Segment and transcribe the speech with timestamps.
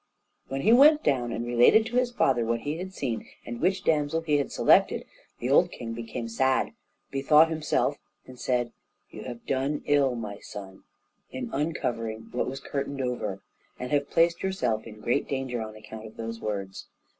[0.47, 3.83] When he went down and related to his father what he had seen and which
[3.83, 5.05] damsel he had selected,
[5.37, 6.69] the old king became sad,
[7.11, 8.71] bethought himself, and said:
[9.11, 10.85] "You have done ill, my son,
[11.29, 13.43] in uncovering what was curtained over,
[13.77, 16.87] and have placed yourself in great danger on account of those words.